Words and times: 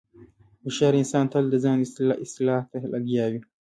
هوښیار 0.63 0.93
انسان 1.01 1.25
تل 1.31 1.45
د 1.49 1.55
ځان 1.63 1.77
اصلاح 2.25 2.61
ته 2.71 2.77
لګیا 2.93 3.25
وي. 3.31 3.41